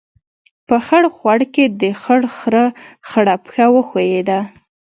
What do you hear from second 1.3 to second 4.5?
کې، د خړ خرهٔ خړه پښه وښیوده.